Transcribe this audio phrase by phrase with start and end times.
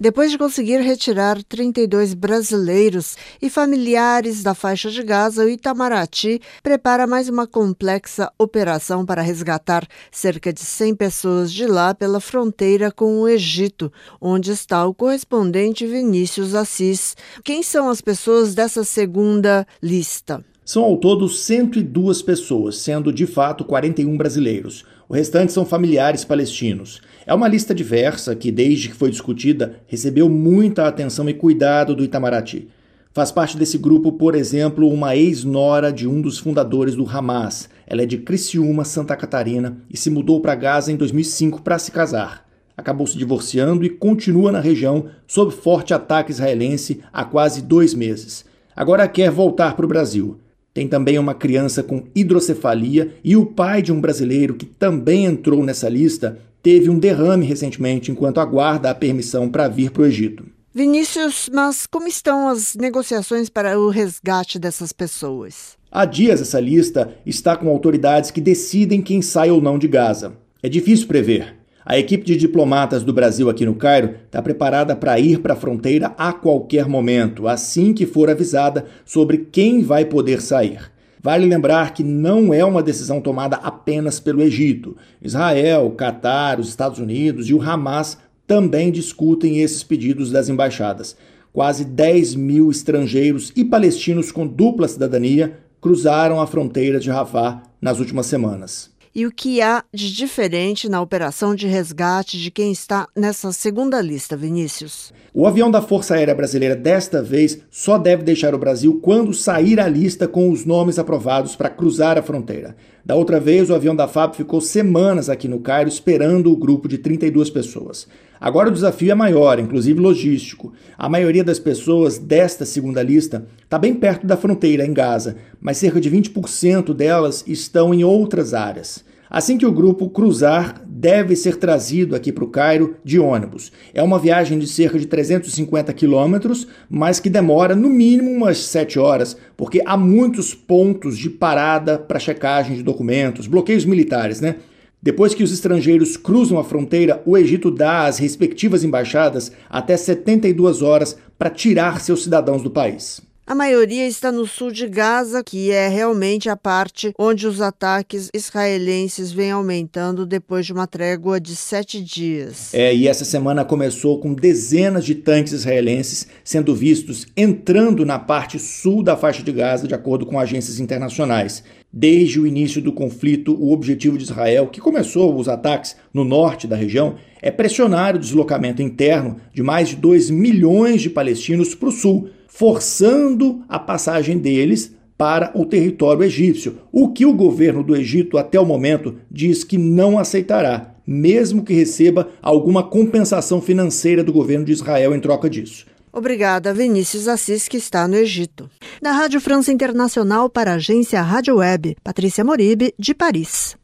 [0.00, 7.06] depois de conseguir retirar 32 brasileiros e familiares da faixa de Gaza, o Itamaraty prepara
[7.06, 13.20] mais uma complexa operação para resgatar cerca de 100 pessoas de lá pela fronteira com
[13.20, 17.14] o Egito, onde está o correspondente Vinícius Assis.
[17.44, 20.42] Quem são as pessoas dessa segunda lista?
[20.72, 24.84] São ao todo 102 pessoas, sendo de fato 41 brasileiros.
[25.08, 27.00] O restante são familiares palestinos.
[27.26, 32.04] É uma lista diversa que, desde que foi discutida, recebeu muita atenção e cuidado do
[32.04, 32.68] Itamaraty.
[33.12, 37.68] Faz parte desse grupo, por exemplo, uma ex-nora de um dos fundadores do Hamas.
[37.84, 41.90] Ela é de Criciúma, Santa Catarina e se mudou para Gaza em 2005 para se
[41.90, 42.46] casar.
[42.76, 48.44] Acabou se divorciando e continua na região sob forte ataque israelense há quase dois meses.
[48.76, 50.38] Agora quer voltar para o Brasil.
[50.72, 55.64] Tem também uma criança com hidrocefalia e o pai de um brasileiro que também entrou
[55.64, 60.44] nessa lista teve um derrame recentemente enquanto aguarda a permissão para vir para o Egito.
[60.72, 65.76] Vinícius, mas como estão as negociações para o resgate dessas pessoas?
[65.90, 70.34] Há dias essa lista está com autoridades que decidem quem sai ou não de Gaza.
[70.62, 71.59] É difícil prever.
[71.84, 75.56] A equipe de diplomatas do Brasil aqui no Cairo está preparada para ir para a
[75.56, 80.92] fronteira a qualquer momento, assim que for avisada sobre quem vai poder sair.
[81.22, 84.94] Vale lembrar que não é uma decisão tomada apenas pelo Egito.
[85.22, 91.16] Israel, Catar, os Estados Unidos e o Hamas também discutem esses pedidos das embaixadas.
[91.50, 97.98] Quase 10 mil estrangeiros e palestinos com dupla cidadania cruzaram a fronteira de Rafah nas
[97.98, 103.08] últimas semanas e o que há de diferente na operação de resgate de quem está
[103.16, 105.12] nessa segunda lista, Vinícius?
[105.32, 109.80] O avião da Força Aérea Brasileira desta vez só deve deixar o Brasil quando sair
[109.80, 112.76] a lista com os nomes aprovados para cruzar a fronteira.
[113.04, 116.88] Da outra vez, o avião da FAB ficou semanas aqui no Cairo esperando o grupo
[116.88, 118.06] de 32 pessoas.
[118.40, 120.72] Agora o desafio é maior, inclusive logístico.
[120.96, 125.76] A maioria das pessoas desta segunda lista está bem perto da fronteira, em Gaza, mas
[125.76, 129.04] cerca de 20% delas estão em outras áreas.
[129.30, 133.70] Assim que o grupo cruzar, deve ser trazido aqui para o Cairo de ônibus.
[133.94, 138.98] É uma viagem de cerca de 350 quilômetros, mas que demora no mínimo umas 7
[138.98, 144.56] horas, porque há muitos pontos de parada para checagem de documentos, bloqueios militares, né?
[145.02, 150.82] Depois que os estrangeiros cruzam a fronteira, o Egito dá às respectivas embaixadas até 72
[150.82, 153.29] horas para tirar seus cidadãos do país.
[153.50, 158.28] A maioria está no sul de Gaza, que é realmente a parte onde os ataques
[158.32, 162.72] israelenses vêm aumentando depois de uma trégua de sete dias.
[162.72, 168.56] É, e essa semana começou com dezenas de tanques israelenses sendo vistos entrando na parte
[168.56, 171.64] sul da faixa de Gaza, de acordo com agências internacionais.
[171.92, 176.68] Desde o início do conflito, o objetivo de Israel, que começou os ataques no norte
[176.68, 181.88] da região, é pressionar o deslocamento interno de mais de 2 milhões de palestinos para
[181.88, 187.96] o sul forçando a passagem deles para o território egípcio, o que o governo do
[187.96, 194.30] Egito até o momento diz que não aceitará, mesmo que receba alguma compensação financeira do
[194.30, 195.86] governo de Israel em troca disso.
[196.12, 198.68] Obrigada, Vinícius Assis, que está no Egito.
[199.00, 203.79] Da Rádio França Internacional para a agência Rádio Web, Patrícia Moribe, de Paris.